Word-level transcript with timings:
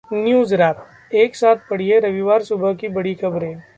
NewsWrap: 0.13 0.75
एक 1.15 1.35
साथ 1.35 1.55
पढ़िए 1.69 1.99
रविवार 1.99 2.43
सुबह 2.43 2.73
की 2.73 2.87
बड़ी 2.87 3.15
खबरें 3.15 3.61